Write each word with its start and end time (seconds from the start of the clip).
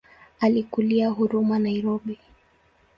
Alikulia 0.39 1.09
Huruma 1.09 1.59
Nairobi. 1.59 2.19